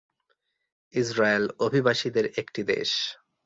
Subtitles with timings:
[0.93, 2.89] Israel অভিবাসীদের একটি দেশ।